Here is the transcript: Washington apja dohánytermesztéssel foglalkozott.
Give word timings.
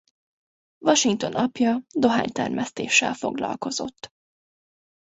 Washington 0.85 1.35
apja 1.35 1.83
dohánytermesztéssel 1.99 3.13
foglalkozott. 3.13 4.11